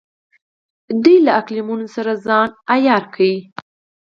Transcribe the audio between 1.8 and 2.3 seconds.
سره